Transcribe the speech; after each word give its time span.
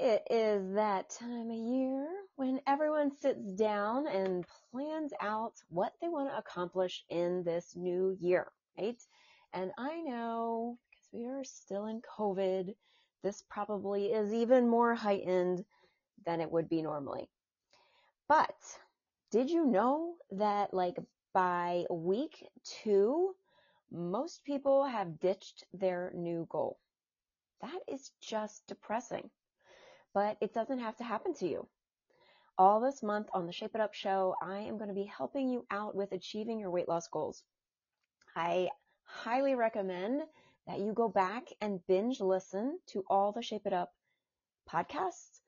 It 0.00 0.28
is 0.30 0.74
that 0.74 1.10
time 1.10 1.50
of 1.50 1.56
year 1.56 2.08
when 2.36 2.60
everyone 2.68 3.10
sits 3.10 3.52
down 3.54 4.06
and 4.06 4.46
plans 4.70 5.12
out 5.20 5.54
what 5.70 5.92
they 6.00 6.06
want 6.08 6.30
to 6.30 6.38
accomplish 6.38 7.04
in 7.10 7.42
this 7.42 7.74
new 7.74 8.16
year, 8.20 8.46
right? 8.78 9.02
And 9.52 9.72
I 9.76 10.00
know 10.02 10.78
because 10.88 11.08
we 11.12 11.26
are 11.26 11.42
still 11.42 11.86
in 11.86 12.00
COVID, 12.16 12.76
this 13.24 13.42
probably 13.50 14.12
is 14.12 14.32
even 14.32 14.68
more 14.68 14.94
heightened 14.94 15.64
than 16.24 16.40
it 16.40 16.52
would 16.52 16.68
be 16.68 16.80
normally. 16.80 17.28
But 18.28 18.54
did 19.32 19.50
you 19.50 19.66
know 19.66 20.14
that 20.30 20.72
like 20.72 20.98
by 21.34 21.86
week 21.90 22.46
two, 22.62 23.34
most 23.90 24.44
people 24.44 24.84
have 24.84 25.18
ditched 25.18 25.64
their 25.72 26.12
new 26.14 26.46
goal? 26.48 26.78
That 27.62 27.80
is 27.88 28.12
just 28.20 28.64
depressing 28.68 29.28
but 30.14 30.36
it 30.40 30.54
doesn't 30.54 30.80
have 30.80 30.96
to 30.96 31.04
happen 31.04 31.34
to 31.34 31.48
you. 31.48 31.66
All 32.56 32.80
this 32.80 33.02
month 33.02 33.28
on 33.32 33.46
the 33.46 33.52
Shape 33.52 33.74
It 33.74 33.80
Up 33.80 33.94
show, 33.94 34.34
I 34.42 34.58
am 34.58 34.78
going 34.78 34.88
to 34.88 34.94
be 34.94 35.04
helping 35.04 35.48
you 35.48 35.64
out 35.70 35.94
with 35.94 36.12
achieving 36.12 36.58
your 36.58 36.70
weight 36.70 36.88
loss 36.88 37.06
goals. 37.08 37.42
I 38.34 38.68
highly 39.04 39.54
recommend 39.54 40.22
that 40.66 40.80
you 40.80 40.92
go 40.92 41.08
back 41.08 41.48
and 41.60 41.86
binge 41.86 42.20
listen 42.20 42.78
to 42.88 43.04
all 43.08 43.32
the 43.32 43.42
Shape 43.42 43.66
It 43.66 43.72
Up 43.72 43.92
podcasts, 44.68 45.40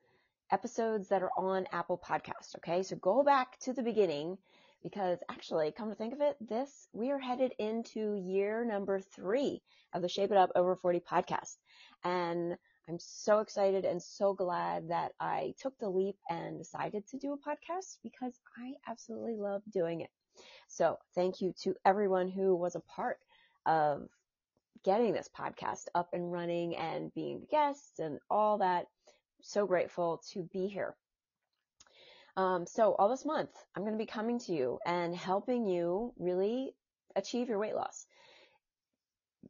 episodes 0.51 1.09
that 1.09 1.21
are 1.21 1.31
on 1.37 1.67
Apple 1.71 2.01
Podcast. 2.03 2.55
Okay. 2.57 2.83
So 2.83 2.95
go 2.95 3.23
back 3.23 3.59
to 3.59 3.73
the 3.73 3.83
beginning 3.83 4.37
because 4.83 5.19
actually, 5.29 5.71
come 5.71 5.89
to 5.89 5.95
think 5.95 6.13
of 6.13 6.21
it, 6.21 6.35
this, 6.41 6.87
we 6.91 7.11
are 7.11 7.19
headed 7.19 7.53
into 7.59 8.15
year 8.15 8.65
number 8.65 8.99
three 8.99 9.61
of 9.93 10.01
the 10.01 10.09
Shape 10.09 10.31
It 10.31 10.37
Up 10.37 10.51
Over 10.55 10.75
40 10.75 11.01
podcast. 11.01 11.57
And 12.03 12.57
I'm 12.89 12.99
so 12.99 13.39
excited 13.39 13.85
and 13.85 14.01
so 14.01 14.33
glad 14.33 14.89
that 14.89 15.13
I 15.19 15.53
took 15.59 15.77
the 15.79 15.89
leap 15.89 16.15
and 16.29 16.57
decided 16.57 17.07
to 17.07 17.17
do 17.17 17.33
a 17.33 17.37
podcast 17.37 17.97
because 18.03 18.33
I 18.57 18.73
absolutely 18.89 19.35
love 19.35 19.61
doing 19.71 20.01
it. 20.01 20.09
So 20.67 20.97
thank 21.15 21.41
you 21.41 21.53
to 21.63 21.75
everyone 21.85 22.29
who 22.29 22.55
was 22.55 22.75
a 22.75 22.81
part 22.81 23.19
of 23.65 24.07
getting 24.83 25.13
this 25.13 25.29
podcast 25.37 25.85
up 25.93 26.09
and 26.13 26.31
running 26.31 26.75
and 26.75 27.13
being 27.13 27.45
guests 27.49 27.99
and 27.99 28.19
all 28.29 28.57
that. 28.57 28.87
So 29.43 29.65
grateful 29.65 30.21
to 30.33 30.43
be 30.51 30.67
here. 30.67 30.95
Um, 32.37 32.65
so 32.65 32.95
all 32.95 33.09
this 33.09 33.25
month, 33.25 33.51
I'm 33.75 33.83
going 33.83 33.93
to 33.93 33.97
be 33.97 34.05
coming 34.05 34.39
to 34.39 34.53
you 34.53 34.79
and 34.85 35.15
helping 35.15 35.65
you 35.65 36.13
really 36.17 36.73
achieve 37.15 37.49
your 37.49 37.59
weight 37.59 37.75
loss 37.75 38.05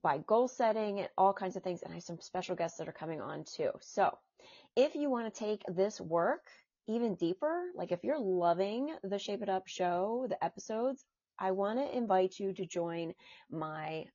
by 0.04 0.20
goal 0.20 0.48
setting 0.48 1.00
and 1.00 1.10
all 1.18 1.34
kinds 1.34 1.56
of 1.56 1.64
things. 1.64 1.82
And 1.84 1.92
I 1.92 1.96
have 1.96 2.04
some 2.04 2.20
special 2.20 2.56
guests 2.56 2.78
that 2.78 2.88
are 2.88 2.94
coming 2.94 3.22
on 3.22 3.44
too. 3.44 3.72
So 3.80 4.18
if 4.76 4.96
you 4.96 5.10
want 5.10 5.32
to 5.32 5.40
take 5.40 5.64
this 5.68 6.00
work 6.02 6.48
even 6.88 7.16
deeper, 7.16 7.66
like 7.76 7.92
if 7.92 8.04
you're 8.04 8.20
loving 8.20 8.96
the 9.04 9.20
Shape 9.20 9.42
It 9.42 9.50
Up 9.50 9.68
show, 9.68 10.26
the 10.30 10.44
episodes, 10.44 11.06
I 11.40 11.52
want 11.52 11.80
to 11.80 11.98
invite 11.98 12.40
you 12.40 12.54
to 12.54 12.66
join 12.66 13.14
my 13.50 14.06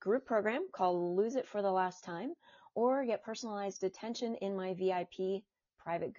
group 0.00 0.26
program 0.26 0.66
called 0.72 1.16
Lose 1.16 1.36
It 1.36 1.48
for 1.48 1.62
the 1.62 1.70
Last 1.70 2.04
Time 2.04 2.32
or 2.74 3.04
get 3.04 3.24
personalized 3.24 3.82
attention 3.84 4.36
in 4.36 4.56
my 4.56 4.74
VIP 4.74 5.42
private 5.78 6.12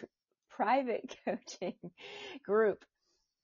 private 0.50 1.16
coaching 1.24 1.74
group. 2.44 2.84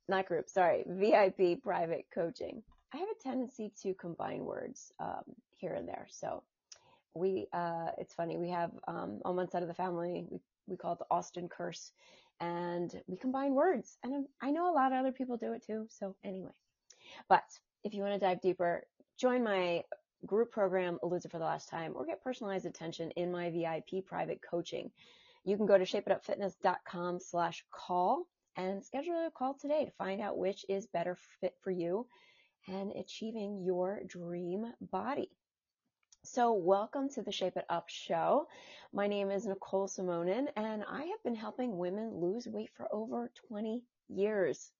Not 0.09 0.27
group, 0.27 0.49
sorry, 0.49 0.85
VIP 0.87 1.63
private 1.63 2.07
coaching. 2.15 2.63
I 2.93 2.99
have 2.99 3.09
a 3.09 3.23
tendency 3.23 3.73
to 3.83 3.95
combine 3.95 4.45
words 4.45 4.93
um, 5.01 5.25
here 5.55 5.75
and 5.75 5.89
there. 5.89 6.07
So 6.11 6.43
we, 7.15 7.47
uh, 7.53 7.91
it's 7.99 8.15
funny. 8.15 8.37
We 8.37 8.51
have 8.51 8.73
um, 8.87 9.21
on 9.25 9.37
one 9.37 9.51
side 9.51 9.63
of 9.63 9.69
the 9.69 9.75
family, 9.75 10.27
we, 10.31 10.41
we 10.67 10.77
call 10.77 10.95
it 10.95 10.99
the 10.99 11.07
Austin 11.11 11.49
curse, 11.49 11.93
and 12.41 12.93
we 13.07 13.17
combine 13.17 13.55
words. 13.55 13.99
And 14.03 14.27
I 14.41 14.51
know 14.51 14.71
a 14.71 14.75
lot 14.75 14.93
of 14.93 14.99
other 14.99 15.13
people 15.13 15.37
do 15.37 15.53
it 15.53 15.65
too. 15.67 15.87
So 15.91 16.17
anyway, 16.25 16.53
but 17.29 17.45
if 17.85 17.95
you 17.95 18.03
want 18.03 18.15
to 18.15 18.27
dive 18.27 18.41
deeper, 18.41 18.85
join 19.19 19.43
my 19.45 19.85
group 20.27 20.51
program, 20.53 20.99
It 21.03 21.31
for 21.31 21.39
the 21.39 21.45
Last 21.45 21.69
Time, 21.69 21.93
or 21.95 22.05
get 22.05 22.23
personalized 22.23 22.67
attention 22.67 23.11
in 23.13 23.33
my 23.33 23.51
VIP 23.51 24.05
private 24.05 24.41
coaching. 24.49 24.91
You 25.45 25.57
can 25.57 25.67
go 25.67 25.77
to 25.77 25.85
shapeitupfitness.com 25.85 27.21
slash 27.21 27.65
call 27.71 28.27
and 28.57 28.85
schedule 28.85 29.27
a 29.27 29.31
call 29.31 29.55
today 29.55 29.85
to 29.85 29.91
find 29.93 30.21
out 30.21 30.39
which 30.39 30.65
is 30.69 30.87
better 30.87 31.17
fit 31.41 31.55
for 31.63 31.71
you 31.71 32.07
and 32.69 32.93
achieving 32.93 33.63
your 33.65 34.01
dream 34.07 34.73
body. 34.81 35.31
So 36.25 36.53
welcome 36.53 37.09
to 37.11 37.23
the 37.23 37.33
Shape 37.33 37.57
It 37.57 37.65
Up 37.69 37.89
show. 37.89 38.47
My 38.93 39.09
name 39.09 39.31
is 39.31 39.47
Nicole 39.47 39.89
Simonin 39.89 40.47
and 40.57 40.85
I 40.89 41.05
have 41.05 41.23
been 41.25 41.35
helping 41.35 41.79
women 41.79 42.15
lose 42.15 42.47
weight 42.47 42.71
for 42.77 42.87
over 42.95 43.31
20 43.49 43.83
years. 44.09 44.71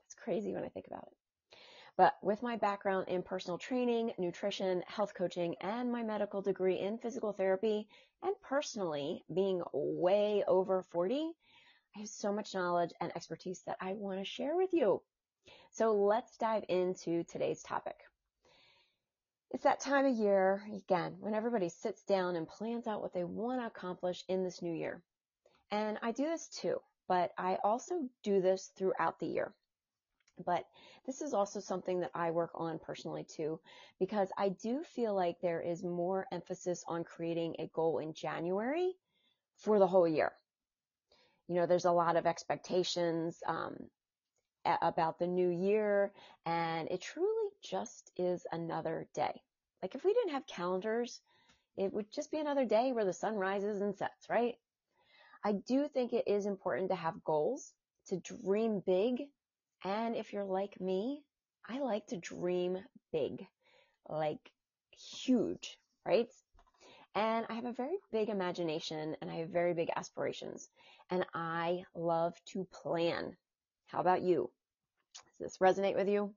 That's 0.00 0.14
crazy 0.14 0.52
when 0.52 0.64
I 0.64 0.68
think 0.68 0.86
about 0.86 1.06
it. 1.06 1.58
But 1.96 2.14
with 2.22 2.42
my 2.42 2.56
background 2.56 3.06
in 3.08 3.22
personal 3.22 3.56
training, 3.56 4.14
nutrition, 4.18 4.82
health 4.88 5.14
coaching, 5.14 5.54
and 5.60 5.92
my 5.92 6.02
medical 6.02 6.42
degree 6.42 6.80
in 6.80 6.98
physical 6.98 7.32
therapy, 7.32 7.86
and 8.22 8.34
personally 8.42 9.22
being 9.32 9.62
way 9.72 10.42
over 10.48 10.82
40, 10.82 11.30
I 11.96 12.00
have 12.00 12.08
so 12.08 12.32
much 12.32 12.54
knowledge 12.54 12.92
and 13.00 13.12
expertise 13.14 13.62
that 13.66 13.76
I 13.80 13.92
want 13.92 14.18
to 14.18 14.24
share 14.24 14.56
with 14.56 14.72
you. 14.72 15.00
So 15.70 15.92
let's 15.94 16.36
dive 16.38 16.64
into 16.68 17.22
today's 17.24 17.62
topic. 17.62 17.96
It's 19.52 19.62
that 19.62 19.78
time 19.78 20.04
of 20.04 20.16
year, 20.16 20.62
again, 20.74 21.14
when 21.20 21.34
everybody 21.34 21.68
sits 21.68 22.02
down 22.02 22.34
and 22.34 22.48
plans 22.48 22.88
out 22.88 23.00
what 23.00 23.14
they 23.14 23.22
want 23.22 23.60
to 23.60 23.66
accomplish 23.66 24.24
in 24.28 24.42
this 24.42 24.60
new 24.60 24.72
year. 24.72 25.02
And 25.70 25.98
I 26.02 26.10
do 26.10 26.24
this 26.24 26.48
too, 26.48 26.80
but 27.06 27.32
I 27.38 27.58
also 27.62 28.08
do 28.24 28.40
this 28.40 28.72
throughout 28.76 29.20
the 29.20 29.26
year. 29.26 29.54
But 30.44 30.64
this 31.06 31.20
is 31.20 31.32
also 31.32 31.60
something 31.60 32.00
that 32.00 32.10
I 32.12 32.32
work 32.32 32.50
on 32.54 32.80
personally 32.80 33.24
too, 33.24 33.60
because 34.00 34.30
I 34.36 34.48
do 34.48 34.82
feel 34.82 35.14
like 35.14 35.40
there 35.40 35.60
is 35.60 35.84
more 35.84 36.26
emphasis 36.32 36.84
on 36.88 37.04
creating 37.04 37.54
a 37.60 37.70
goal 37.72 37.98
in 37.98 38.14
January 38.14 38.94
for 39.58 39.78
the 39.78 39.86
whole 39.86 40.08
year. 40.08 40.32
You 41.48 41.56
know, 41.56 41.66
there's 41.66 41.84
a 41.84 41.92
lot 41.92 42.16
of 42.16 42.26
expectations. 42.26 43.38
Um, 43.46 43.76
about 44.82 45.18
the 45.18 45.26
new 45.26 45.50
year 45.50 46.12
and 46.46 46.88
it 46.90 47.00
truly 47.00 47.50
just 47.62 48.10
is 48.16 48.46
another 48.50 49.06
day. 49.14 49.42
Like 49.82 49.94
if 49.94 50.04
we 50.04 50.14
didn't 50.14 50.32
have 50.32 50.46
calendars, 50.46 51.20
it 51.76 51.92
would 51.92 52.10
just 52.10 52.30
be 52.30 52.38
another 52.38 52.64
day 52.64 52.92
where 52.92 53.04
the 53.04 53.12
sun 53.12 53.34
rises 53.34 53.80
and 53.80 53.96
sets, 53.96 54.28
right? 54.30 54.54
I 55.44 55.52
do 55.52 55.88
think 55.88 56.12
it 56.12 56.26
is 56.26 56.46
important 56.46 56.90
to 56.90 56.96
have 56.96 57.24
goals, 57.24 57.74
to 58.06 58.18
dream 58.18 58.82
big. 58.86 59.24
And 59.84 60.16
if 60.16 60.32
you're 60.32 60.44
like 60.44 60.80
me, 60.80 61.22
I 61.68 61.80
like 61.80 62.06
to 62.06 62.16
dream 62.16 62.78
big, 63.12 63.46
like 64.08 64.50
huge, 64.96 65.78
right? 66.06 66.28
And 67.14 67.46
I 67.48 67.54
have 67.54 67.64
a 67.64 67.72
very 67.72 67.96
big 68.10 68.28
imagination 68.28 69.16
and 69.20 69.30
I 69.30 69.36
have 69.36 69.50
very 69.50 69.72
big 69.72 69.90
aspirations 69.94 70.68
and 71.10 71.24
I 71.32 71.84
love 71.94 72.34
to 72.46 72.64
plan. 72.64 73.36
How 73.86 74.00
about 74.00 74.22
you? 74.22 74.50
Does 75.38 75.52
this 75.52 75.58
resonate 75.58 75.94
with 75.94 76.08
you? 76.08 76.34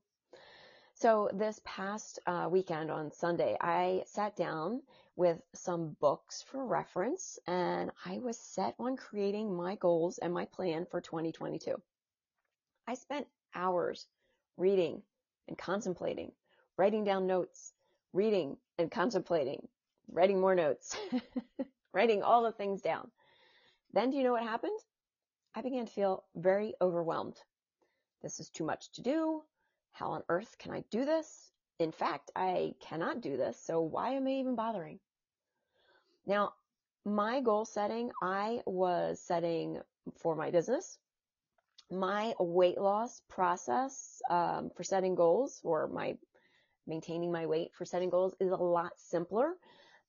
So 0.93 1.29
this 1.33 1.59
past 1.63 2.19
uh, 2.27 2.47
weekend 2.51 2.91
on 2.91 3.11
Sunday, 3.11 3.57
I 3.59 4.03
sat 4.05 4.35
down 4.35 4.81
with 5.15 5.41
some 5.53 5.95
books 5.99 6.43
for 6.43 6.65
reference 6.65 7.39
and 7.47 7.91
I 8.05 8.19
was 8.19 8.39
set 8.39 8.75
on 8.79 8.97
creating 8.97 9.55
my 9.55 9.75
goals 9.75 10.19
and 10.19 10.31
my 10.31 10.45
plan 10.45 10.85
for 10.85 11.01
2022. 11.01 11.75
I 12.87 12.93
spent 12.93 13.27
hours 13.55 14.05
reading 14.57 15.01
and 15.47 15.57
contemplating, 15.57 16.31
writing 16.77 17.03
down 17.03 17.25
notes, 17.25 17.73
reading 18.13 18.57
and 18.77 18.91
contemplating, 18.91 19.67
writing 20.11 20.39
more 20.39 20.55
notes, 20.55 20.95
writing 21.93 22.23
all 22.23 22.43
the 22.43 22.51
things 22.51 22.81
down. 22.81 23.09
Then 23.93 24.09
do 24.09 24.17
you 24.17 24.23
know 24.23 24.31
what 24.31 24.43
happened? 24.43 24.79
I 25.55 25.61
began 25.61 25.85
to 25.85 25.91
feel 25.91 26.23
very 26.35 26.73
overwhelmed. 26.81 27.37
This 28.21 28.39
is 28.39 28.49
too 28.49 28.65
much 28.65 28.91
to 28.93 29.01
do. 29.01 29.41
How 29.91 30.11
on 30.11 30.23
earth 30.29 30.55
can 30.59 30.71
I 30.71 30.83
do 30.91 31.05
this? 31.05 31.51
In 31.79 31.91
fact, 31.91 32.31
I 32.35 32.73
cannot 32.79 33.21
do 33.21 33.37
this, 33.37 33.59
so 33.63 33.81
why 33.81 34.11
am 34.11 34.27
I 34.27 34.31
even 34.31 34.55
bothering? 34.55 34.99
Now, 36.25 36.53
my 37.05 37.39
goal 37.41 37.65
setting, 37.65 38.11
I 38.21 38.61
was 38.65 39.21
setting 39.21 39.79
for 40.17 40.35
my 40.35 40.51
business. 40.51 40.97
My 41.89 42.33
weight 42.39 42.79
loss 42.79 43.21
process 43.29 44.21
um, 44.29 44.71
for 44.75 44.83
setting 44.83 45.15
goals 45.15 45.61
or 45.63 45.87
my 45.87 46.17
maintaining 46.85 47.31
my 47.31 47.45
weight 47.45 47.71
for 47.73 47.85
setting 47.85 48.09
goals 48.09 48.35
is 48.39 48.51
a 48.51 48.55
lot 48.55 48.91
simpler 48.97 49.53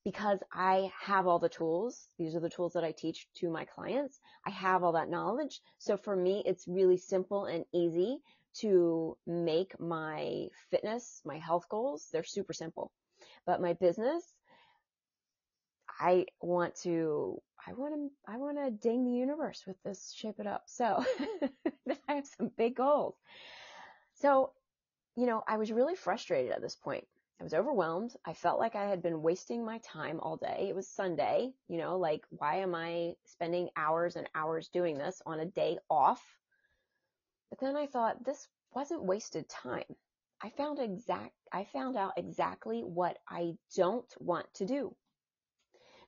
because 0.08 0.38
I 0.50 0.90
have 0.98 1.26
all 1.26 1.38
the 1.38 1.50
tools. 1.50 2.08
These 2.18 2.34
are 2.34 2.40
the 2.40 2.48
tools 2.48 2.72
that 2.72 2.82
I 2.82 2.92
teach 2.92 3.28
to 3.40 3.50
my 3.50 3.66
clients. 3.66 4.18
I 4.46 4.48
have 4.48 4.82
all 4.82 4.92
that 4.92 5.10
knowledge. 5.10 5.60
So 5.76 5.98
for 5.98 6.16
me, 6.16 6.42
it's 6.46 6.66
really 6.66 6.96
simple 6.96 7.44
and 7.44 7.66
easy 7.74 8.20
to 8.60 9.18
make 9.26 9.78
my 9.78 10.46
fitness, 10.70 11.20
my 11.26 11.36
health 11.36 11.68
goals. 11.68 12.08
They're 12.10 12.24
super 12.24 12.54
simple. 12.54 12.90
But 13.44 13.60
my 13.60 13.74
business, 13.74 14.24
I 16.00 16.24
want 16.40 16.74
to, 16.84 17.42
I 17.66 17.74
want 17.74 17.92
to, 17.92 18.32
I 18.32 18.38
want 18.38 18.56
to 18.64 18.70
ding 18.70 19.04
the 19.04 19.12
universe 19.12 19.62
with 19.66 19.76
this 19.84 20.14
shape 20.16 20.36
it 20.38 20.46
up. 20.46 20.62
So 20.68 21.04
I 22.08 22.14
have 22.14 22.26
some 22.38 22.50
big 22.56 22.76
goals. 22.76 23.14
So, 24.14 24.52
you 25.18 25.26
know, 25.26 25.42
I 25.46 25.58
was 25.58 25.70
really 25.70 25.96
frustrated 25.96 26.52
at 26.52 26.62
this 26.62 26.76
point. 26.76 27.04
I 27.40 27.44
was 27.44 27.54
overwhelmed. 27.54 28.16
I 28.24 28.34
felt 28.34 28.58
like 28.58 28.74
I 28.74 28.86
had 28.86 29.02
been 29.02 29.22
wasting 29.22 29.64
my 29.64 29.78
time 29.78 30.18
all 30.20 30.36
day. 30.36 30.66
It 30.68 30.74
was 30.74 30.88
Sunday, 30.88 31.52
you 31.68 31.78
know, 31.78 31.96
like 31.96 32.24
why 32.30 32.56
am 32.56 32.74
I 32.74 33.14
spending 33.26 33.70
hours 33.76 34.16
and 34.16 34.28
hours 34.34 34.68
doing 34.68 34.98
this 34.98 35.22
on 35.24 35.38
a 35.38 35.46
day 35.46 35.78
off? 35.88 36.22
But 37.50 37.60
then 37.60 37.76
I 37.76 37.86
thought 37.86 38.24
this 38.24 38.48
wasn't 38.74 39.04
wasted 39.04 39.48
time. 39.48 39.84
I 40.42 40.50
found 40.50 40.78
exact 40.78 41.34
I 41.52 41.64
found 41.64 41.96
out 41.96 42.12
exactly 42.16 42.82
what 42.82 43.18
I 43.28 43.56
don't 43.76 44.12
want 44.18 44.52
to 44.54 44.66
do. 44.66 44.94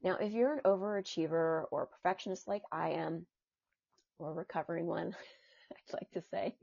Now, 0.03 0.17
if 0.17 0.33
you're 0.33 0.55
an 0.55 0.63
overachiever 0.65 1.65
or 1.71 1.83
a 1.83 1.87
perfectionist 1.87 2.49
like 2.49 2.63
I 2.73 2.91
am, 2.91 3.27
or 4.19 4.31
a 4.31 4.35
recovering 4.35 4.87
one, 4.87 5.15
I'd 5.73 5.95
like 5.95 6.11
to 6.13 6.23
say, 6.23 6.57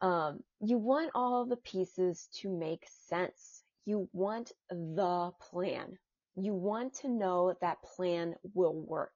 um, 0.00 0.40
you 0.60 0.78
want 0.78 1.12
all 1.14 1.44
the 1.44 1.56
pieces 1.56 2.28
to 2.40 2.48
make 2.48 2.86
sense. 3.08 3.51
You 3.84 4.08
want 4.12 4.52
the 4.70 5.32
plan. 5.40 5.98
You 6.36 6.54
want 6.54 6.94
to 7.00 7.08
know 7.08 7.54
that 7.60 7.82
plan 7.82 8.36
will 8.54 8.74
work. 8.74 9.12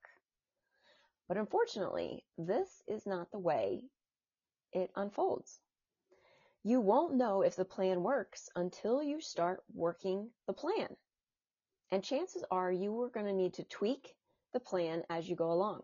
But 1.28 1.36
unfortunately, 1.36 2.24
this 2.36 2.82
is 2.86 3.06
not 3.06 3.30
the 3.30 3.38
way 3.38 3.82
it 4.72 4.90
unfolds. 4.96 5.60
You 6.62 6.80
won't 6.80 7.14
know 7.14 7.42
if 7.42 7.54
the 7.54 7.64
plan 7.64 8.02
works 8.02 8.48
until 8.56 9.02
you 9.02 9.20
start 9.20 9.62
working 9.72 10.30
the 10.46 10.52
plan. 10.52 10.88
And 11.92 12.02
chances 12.02 12.44
are 12.50 12.72
you 12.72 13.00
are 13.02 13.10
going 13.10 13.26
to 13.26 13.32
need 13.32 13.54
to 13.54 13.64
tweak 13.64 14.16
the 14.52 14.60
plan 14.60 15.04
as 15.08 15.28
you 15.28 15.36
go 15.36 15.52
along. 15.52 15.82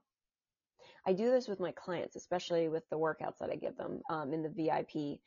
I 1.06 1.12
do 1.12 1.30
this 1.30 1.48
with 1.48 1.60
my 1.60 1.72
clients, 1.72 2.16
especially 2.16 2.68
with 2.68 2.88
the 2.90 2.98
workouts 2.98 3.38
that 3.38 3.50
I 3.50 3.56
give 3.56 3.76
them 3.76 4.02
um, 4.10 4.32
in 4.32 4.42
the 4.42 4.48
VIP 4.48 5.20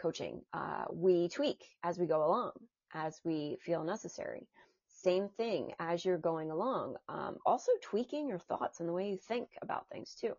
coaching. 0.00 0.42
Uh, 0.52 0.84
we 0.92 1.28
tweak 1.28 1.64
as 1.82 1.98
we 1.98 2.06
go 2.06 2.24
along, 2.24 2.52
as 2.94 3.20
we 3.24 3.58
feel 3.62 3.84
necessary. 3.84 4.48
Same 4.88 5.28
thing 5.28 5.72
as 5.78 6.04
you're 6.04 6.18
going 6.18 6.50
along. 6.50 6.96
Um, 7.08 7.38
also 7.46 7.72
tweaking 7.82 8.28
your 8.28 8.38
thoughts 8.38 8.80
and 8.80 8.88
the 8.88 8.92
way 8.92 9.10
you 9.10 9.16
think 9.16 9.48
about 9.62 9.88
things 9.88 10.14
too. 10.14 10.34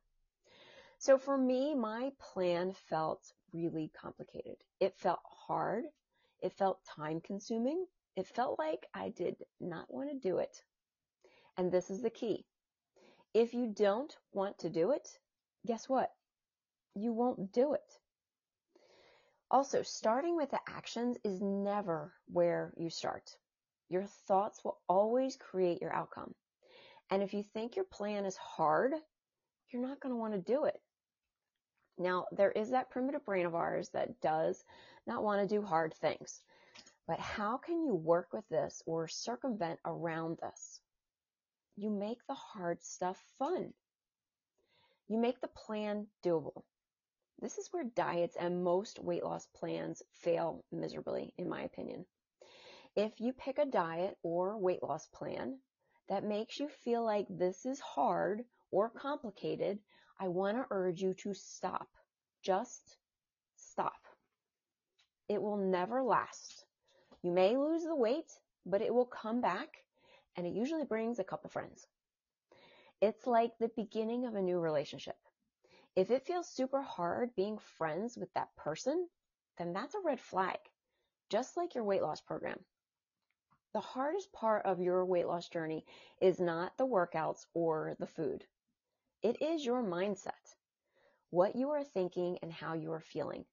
So 0.99 1.17
for 1.17 1.37
me, 1.37 1.73
my 1.73 2.11
plan 2.19 2.73
felt 2.73 3.33
really 3.53 3.91
complicated. 3.99 4.57
It 4.79 4.95
felt 4.97 5.21
hard. 5.25 5.85
It 6.41 6.53
felt 6.53 6.85
time 6.85 7.21
consuming. 7.21 7.85
It 8.15 8.27
felt 8.27 8.59
like 8.59 8.85
I 8.93 9.09
did 9.09 9.37
not 9.59 9.91
want 9.91 10.09
to 10.09 10.29
do 10.29 10.37
it. 10.37 10.61
And 11.57 11.71
this 11.71 11.89
is 11.89 12.01
the 12.01 12.09
key. 12.09 12.45
If 13.33 13.53
you 13.53 13.67
don't 13.67 14.15
want 14.33 14.59
to 14.59 14.69
do 14.69 14.91
it, 14.91 15.07
guess 15.65 15.87
what? 15.87 16.11
You 16.93 17.13
won't 17.13 17.51
do 17.53 17.73
it. 17.73 17.99
Also, 19.51 19.83
starting 19.83 20.37
with 20.37 20.49
the 20.49 20.59
actions 20.65 21.17
is 21.25 21.41
never 21.41 22.13
where 22.27 22.73
you 22.77 22.89
start. 22.89 23.35
Your 23.89 24.05
thoughts 24.25 24.63
will 24.63 24.79
always 24.87 25.35
create 25.35 25.81
your 25.81 25.93
outcome. 25.93 26.33
And 27.09 27.21
if 27.21 27.33
you 27.33 27.43
think 27.43 27.75
your 27.75 27.83
plan 27.83 28.25
is 28.25 28.37
hard, 28.37 28.93
you're 29.69 29.81
not 29.81 29.99
going 29.99 30.13
to 30.13 30.19
want 30.19 30.33
to 30.33 30.39
do 30.39 30.63
it. 30.63 30.79
Now, 31.97 32.27
there 32.31 32.51
is 32.51 32.69
that 32.69 32.91
primitive 32.91 33.25
brain 33.25 33.45
of 33.45 33.53
ours 33.53 33.89
that 33.89 34.21
does 34.21 34.63
not 35.05 35.21
want 35.21 35.41
to 35.41 35.53
do 35.53 35.61
hard 35.61 35.93
things. 35.95 36.39
But 37.05 37.19
how 37.19 37.57
can 37.57 37.85
you 37.85 37.93
work 37.93 38.29
with 38.31 38.47
this 38.47 38.81
or 38.85 39.09
circumvent 39.09 39.79
around 39.85 40.37
this? 40.41 40.79
You 41.75 41.89
make 41.89 42.19
the 42.25 42.35
hard 42.35 42.81
stuff 42.81 43.21
fun. 43.37 43.73
You 45.09 45.17
make 45.17 45.41
the 45.41 45.49
plan 45.49 46.07
doable. 46.23 46.63
This 47.41 47.57
is 47.57 47.69
where 47.73 47.83
diets 47.83 48.35
and 48.35 48.63
most 48.63 48.99
weight 48.99 49.23
loss 49.23 49.47
plans 49.47 50.03
fail 50.11 50.63
miserably, 50.71 51.33
in 51.37 51.49
my 51.49 51.63
opinion. 51.63 52.05
If 52.95 53.19
you 53.19 53.33
pick 53.33 53.57
a 53.57 53.65
diet 53.65 54.17
or 54.21 54.57
weight 54.57 54.83
loss 54.83 55.07
plan 55.07 55.57
that 56.07 56.23
makes 56.23 56.59
you 56.59 56.69
feel 56.69 57.03
like 57.03 57.25
this 57.29 57.65
is 57.65 57.79
hard 57.79 58.45
or 58.69 58.89
complicated, 58.89 59.79
I 60.19 60.27
want 60.27 60.57
to 60.57 60.67
urge 60.69 61.01
you 61.01 61.15
to 61.15 61.33
stop. 61.33 61.87
Just 62.43 62.97
stop. 63.55 64.05
It 65.27 65.41
will 65.41 65.57
never 65.57 66.03
last. 66.03 66.65
You 67.23 67.31
may 67.31 67.57
lose 67.57 67.83
the 67.83 67.95
weight, 67.95 68.31
but 68.67 68.81
it 68.81 68.93
will 68.93 69.05
come 69.05 69.41
back 69.41 69.83
and 70.35 70.45
it 70.45 70.53
usually 70.53 70.85
brings 70.85 71.17
a 71.17 71.23
couple 71.23 71.49
friends. 71.49 71.87
It's 73.01 73.25
like 73.25 73.57
the 73.57 73.71
beginning 73.75 74.25
of 74.25 74.35
a 74.35 74.41
new 74.41 74.59
relationship. 74.59 75.17
If 75.95 76.09
it 76.09 76.25
feels 76.25 76.47
super 76.47 76.81
hard 76.81 77.35
being 77.35 77.57
friends 77.57 78.17
with 78.17 78.33
that 78.33 78.55
person, 78.55 79.09
then 79.57 79.73
that's 79.73 79.93
a 79.93 79.99
red 79.99 80.21
flag, 80.21 80.57
just 81.29 81.57
like 81.57 81.75
your 81.75 81.83
weight 81.83 82.01
loss 82.01 82.21
program. 82.21 82.63
The 83.73 83.81
hardest 83.81 84.31
part 84.31 84.65
of 84.65 84.79
your 84.79 85.05
weight 85.05 85.27
loss 85.27 85.49
journey 85.49 85.85
is 86.21 86.39
not 86.39 86.77
the 86.77 86.87
workouts 86.87 87.45
or 87.53 87.95
the 87.99 88.07
food. 88.07 88.45
It 89.21 89.41
is 89.41 89.65
your 89.65 89.83
mindset, 89.83 90.55
what 91.29 91.55
you 91.55 91.71
are 91.71 91.83
thinking 91.83 92.39
and 92.41 92.53
how 92.53 92.73
you 92.73 92.93
are 92.93 93.01
feeling. 93.01 93.45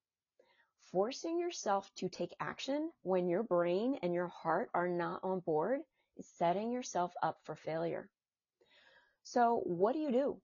Forcing 0.93 1.41
yourself 1.41 1.93
to 1.97 2.09
take 2.09 2.35
action 2.41 2.93
when 3.03 3.29
your 3.29 3.43
brain 3.43 3.99
and 4.03 4.15
your 4.15 4.29
heart 4.29 4.71
are 4.75 4.89
not 4.89 5.25
on 5.25 5.41
board 5.41 5.81
is 6.17 6.29
setting 6.29 6.71
yourself 6.71 7.13
up 7.23 7.41
for 7.43 7.57
failure. 7.57 8.09
So 9.25 9.61
what 9.65 9.93
do 9.93 9.99
you 9.99 10.13
do? 10.13 10.41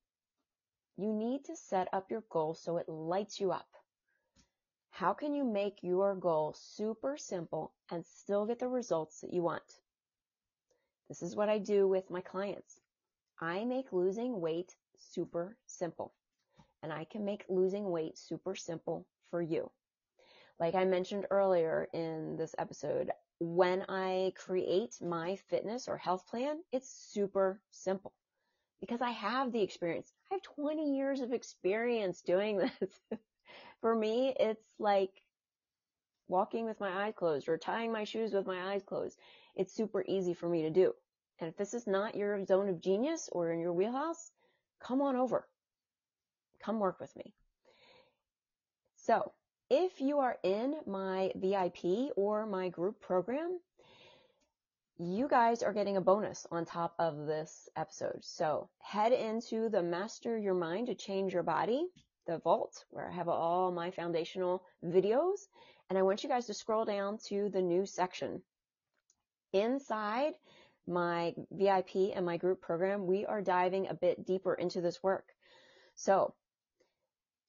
You 0.96 1.12
need 1.12 1.44
to 1.46 1.56
set 1.56 1.88
up 1.92 2.10
your 2.10 2.22
goal 2.30 2.54
so 2.54 2.76
it 2.76 2.88
lights 2.88 3.40
you 3.40 3.50
up. 3.50 3.66
How 4.90 5.12
can 5.12 5.34
you 5.34 5.42
make 5.42 5.82
your 5.82 6.14
goal 6.14 6.54
super 6.56 7.16
simple 7.16 7.72
and 7.90 8.06
still 8.06 8.46
get 8.46 8.60
the 8.60 8.68
results 8.68 9.20
that 9.20 9.32
you 9.32 9.42
want? 9.42 9.80
This 11.08 11.20
is 11.20 11.34
what 11.34 11.48
I 11.48 11.58
do 11.58 11.88
with 11.88 12.10
my 12.10 12.20
clients. 12.20 12.80
I 13.40 13.64
make 13.64 13.92
losing 13.92 14.40
weight 14.40 14.76
super 14.96 15.56
simple 15.66 16.14
and 16.80 16.92
I 16.92 17.06
can 17.06 17.24
make 17.24 17.44
losing 17.48 17.90
weight 17.90 18.16
super 18.16 18.54
simple 18.54 19.04
for 19.30 19.42
you. 19.42 19.72
Like 20.60 20.76
I 20.76 20.84
mentioned 20.84 21.26
earlier 21.28 21.88
in 21.92 22.36
this 22.36 22.54
episode, 22.56 23.10
when 23.40 23.84
I 23.88 24.32
create 24.36 25.00
my 25.02 25.34
fitness 25.34 25.88
or 25.88 25.98
health 25.98 26.24
plan, 26.28 26.60
it's 26.70 26.88
super 26.88 27.60
simple 27.72 28.12
because 28.84 29.00
I 29.00 29.12
have 29.12 29.50
the 29.50 29.62
experience. 29.62 30.12
I 30.30 30.34
have 30.34 30.42
20 30.42 30.94
years 30.94 31.20
of 31.20 31.32
experience 31.32 32.20
doing 32.20 32.58
this. 32.80 33.00
For 33.80 33.94
me, 33.94 34.34
it's 34.38 34.62
like 34.78 35.22
walking 36.28 36.66
with 36.66 36.80
my 36.80 37.06
eyes 37.06 37.14
closed 37.16 37.48
or 37.48 37.56
tying 37.56 37.92
my 37.92 38.04
shoes 38.04 38.32
with 38.34 38.46
my 38.46 38.72
eyes 38.72 38.82
closed. 38.84 39.18
It's 39.56 39.72
super 39.72 40.04
easy 40.06 40.34
for 40.34 40.50
me 40.50 40.62
to 40.62 40.70
do. 40.70 40.92
And 41.40 41.48
if 41.48 41.56
this 41.56 41.72
is 41.72 41.86
not 41.86 42.14
your 42.14 42.44
zone 42.44 42.68
of 42.68 42.82
genius 42.82 43.30
or 43.32 43.52
in 43.52 43.58
your 43.58 43.72
wheelhouse, 43.72 44.30
come 44.80 45.00
on 45.00 45.16
over. 45.16 45.48
Come 46.62 46.78
work 46.78 47.00
with 47.00 47.16
me. 47.16 47.32
So 48.96 49.32
if 49.70 49.98
you 49.98 50.18
are 50.18 50.36
in 50.42 50.76
my 50.86 51.32
VIP 51.36 52.12
or 52.16 52.44
my 52.44 52.68
group 52.68 53.00
program, 53.00 53.60
you 54.98 55.26
guys 55.26 55.62
are 55.62 55.72
getting 55.72 55.96
a 55.96 56.00
bonus 56.00 56.46
on 56.52 56.64
top 56.64 56.94
of 56.98 57.26
this 57.26 57.68
episode. 57.76 58.20
So 58.22 58.68
head 58.80 59.12
into 59.12 59.68
the 59.68 59.82
Master 59.82 60.38
Your 60.38 60.54
Mind 60.54 60.86
to 60.86 60.94
Change 60.94 61.32
Your 61.32 61.42
Body, 61.42 61.88
the 62.26 62.38
vault, 62.38 62.84
where 62.90 63.08
I 63.08 63.12
have 63.12 63.28
all 63.28 63.72
my 63.72 63.90
foundational 63.90 64.62
videos. 64.84 65.40
And 65.90 65.98
I 65.98 66.02
want 66.02 66.22
you 66.22 66.28
guys 66.28 66.46
to 66.46 66.54
scroll 66.54 66.84
down 66.84 67.18
to 67.26 67.48
the 67.50 67.60
new 67.60 67.86
section. 67.86 68.42
Inside 69.52 70.34
my 70.86 71.34
VIP 71.50 72.14
and 72.14 72.24
my 72.24 72.36
group 72.36 72.60
program, 72.60 73.06
we 73.06 73.26
are 73.26 73.42
diving 73.42 73.88
a 73.88 73.94
bit 73.94 74.24
deeper 74.24 74.54
into 74.54 74.80
this 74.80 75.02
work. 75.02 75.26
So 75.96 76.34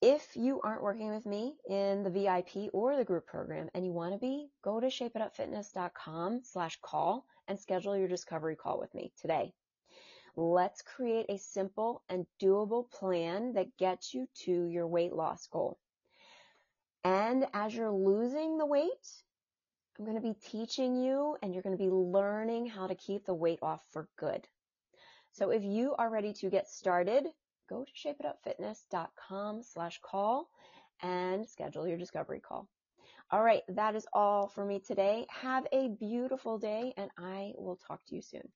if 0.02 0.36
you 0.36 0.62
aren't 0.64 0.84
working 0.84 1.14
with 1.14 1.26
me 1.26 1.56
in 1.70 2.04
the 2.04 2.10
VIP 2.10 2.70
or 2.74 2.96
the 2.96 3.06
group 3.06 3.28
program 3.28 3.70
and 3.74 3.86
you 3.86 3.92
want 3.92 4.14
to 4.14 4.20
be, 4.20 4.50
go 4.64 4.80
to 4.80 4.88
shapeitupfitness.com 4.88 6.42
slash 6.44 6.78
call 6.82 7.26
and 7.48 7.60
schedule 7.60 7.98
your 7.98 8.08
discovery 8.08 8.56
call 8.56 8.80
with 8.80 8.94
me 8.94 9.12
today. 9.22 9.54
Let's 10.36 10.82
create 10.82 11.28
a 11.30 11.38
simple 11.38 12.04
and 12.10 12.26
doable 12.42 12.90
plan 12.92 13.54
that 13.54 13.78
gets 13.78 14.14
you 14.14 14.28
to 14.44 14.66
your 14.66 14.88
weight 14.88 15.14
loss 15.14 15.48
goal. 15.48 15.78
And 17.04 17.46
as 17.54 17.74
you're 17.74 17.92
losing 17.92 18.58
the 18.58 18.66
weight, 18.66 19.08
I'm 19.98 20.06
going 20.06 20.18
to 20.18 20.22
be 20.22 20.36
teaching 20.50 20.98
you 20.98 21.38
and 21.42 21.54
you're 21.54 21.64
going 21.64 21.78
to 21.78 21.84
be 21.84 21.90
learning 21.90 22.66
how 22.66 22.88
to 22.88 22.96
keep 22.96 23.26
the 23.26 23.34
weight 23.34 23.60
off 23.62 23.82
for 23.92 24.10
good. 24.18 24.46
So 25.32 25.52
if 25.52 25.64
you 25.64 25.96
are 25.98 26.10
ready 26.10 26.34
to 26.34 26.50
get 26.50 26.68
started, 26.68 27.28
go 27.70 27.86
to 27.86 28.10
shapeitupfitness.com 28.10 29.64
slash 29.64 30.00
call 30.02 30.50
and 31.02 31.48
schedule 31.48 31.88
your 31.88 31.98
discovery 31.98 32.40
call. 32.40 32.68
All 33.30 33.44
right, 33.44 33.62
that 33.68 33.96
is 33.96 34.08
all 34.14 34.48
for 34.48 34.66
me 34.66 34.80
today. 34.80 35.28
Have 35.30 35.68
a 35.72 35.90
beautiful 35.90 36.58
day 36.58 36.94
and 36.98 37.12
I 37.18 37.54
will 37.56 37.76
talk 37.76 38.04
to 38.06 38.16
you 38.16 38.22
soon. 38.24 38.52